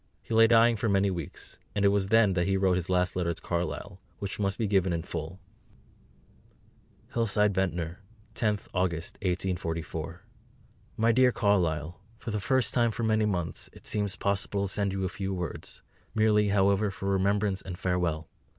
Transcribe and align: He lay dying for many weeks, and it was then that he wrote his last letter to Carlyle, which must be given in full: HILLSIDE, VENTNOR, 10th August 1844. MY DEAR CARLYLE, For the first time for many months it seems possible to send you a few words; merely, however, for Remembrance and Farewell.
He 0.23 0.33
lay 0.33 0.47
dying 0.47 0.77
for 0.77 0.89
many 0.89 1.11
weeks, 1.11 1.59
and 1.75 1.85
it 1.85 1.89
was 1.89 2.07
then 2.07 2.33
that 2.33 2.47
he 2.47 2.57
wrote 2.57 2.75
his 2.75 2.89
last 2.89 3.15
letter 3.15 3.31
to 3.35 3.39
Carlyle, 3.43 4.01
which 4.17 4.39
must 4.39 4.57
be 4.57 4.65
given 4.65 4.93
in 4.93 5.03
full: 5.03 5.39
HILLSIDE, 7.13 7.53
VENTNOR, 7.53 7.99
10th 8.33 8.67
August 8.73 9.13
1844. 9.17 10.23
MY 10.97 11.11
DEAR 11.11 11.31
CARLYLE, 11.31 12.01
For 12.17 12.31
the 12.31 12.39
first 12.39 12.73
time 12.73 12.89
for 12.89 13.03
many 13.03 13.27
months 13.27 13.69
it 13.73 13.85
seems 13.85 14.15
possible 14.15 14.67
to 14.67 14.73
send 14.73 14.91
you 14.91 15.03
a 15.03 15.07
few 15.07 15.35
words; 15.35 15.83
merely, 16.15 16.47
however, 16.47 16.89
for 16.89 17.07
Remembrance 17.07 17.61
and 17.61 17.77
Farewell. 17.77 18.27